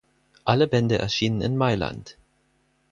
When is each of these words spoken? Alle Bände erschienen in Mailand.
Alle 0.45 0.65
Bände 0.67 0.97
erschienen 0.97 1.41
in 1.41 1.57
Mailand. 1.57 2.17